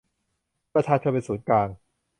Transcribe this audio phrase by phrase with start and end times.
[0.73, 1.67] ประชาชนเป็นศูนย์กลาง